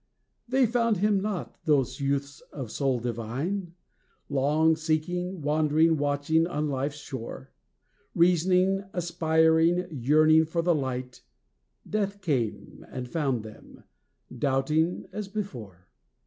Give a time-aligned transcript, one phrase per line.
[0.47, 3.75] They found Him not, those youths of soul divine,
[4.29, 7.51] Long seeking, wandering, watching on life's shore;
[8.15, 11.21] Reasoning, aspiring, yearning for the light,
[11.87, 13.83] Death came and found them
[14.35, 15.87] doubting as before.